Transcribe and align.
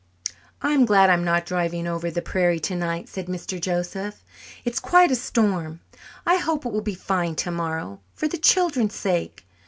"I'm 0.63 0.85
glad 0.85 1.11
I'm 1.11 1.23
not 1.23 1.45
driving 1.45 1.85
over 1.85 2.09
the 2.09 2.23
prairie 2.23 2.59
tonight," 2.59 3.07
said 3.07 3.27
Mr. 3.27 3.61
Joseph. 3.61 4.23
"It's 4.65 4.79
quite 4.79 5.11
a 5.11 5.15
storm. 5.15 5.79
I 6.25 6.37
hope 6.37 6.65
it 6.65 6.71
will 6.71 6.81
be 6.81 6.95
fine 6.95 7.35
tomorrow, 7.35 7.99
for 8.15 8.27
the 8.27 8.39
children's 8.39 8.95
sake. 8.95 9.45